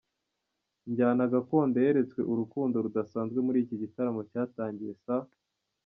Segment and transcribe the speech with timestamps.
[0.89, 5.27] njyana Gakondo yeretswe urukundo rudasanzwe muri iki gitaramo cyatangiye saa